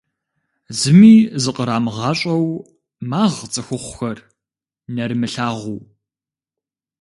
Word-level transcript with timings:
Зыми 0.79 1.13
зыкърамыгъащӏэу, 1.43 2.47
магъ 3.09 3.39
цӏыхухъухэр 3.53 4.17
нэрымылъагъуу. 4.93 5.81